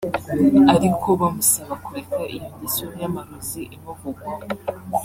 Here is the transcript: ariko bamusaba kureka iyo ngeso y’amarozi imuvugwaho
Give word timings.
ariko 0.75 1.07
bamusaba 1.21 1.73
kureka 1.85 2.19
iyo 2.35 2.47
ngeso 2.53 2.85
y’amarozi 2.99 3.61
imuvugwaho 3.75 4.45